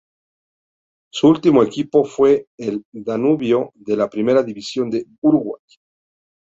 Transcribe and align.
Su 1.13 1.27
último 1.27 1.61
equipo 1.61 2.03
fue 2.05 2.47
el 2.57 2.83
Danubio 2.91 3.69
de 3.75 3.95
la 3.97 4.09
Primera 4.09 4.41
División 4.41 4.89
de 4.89 5.05
Uruguay. 5.21 5.61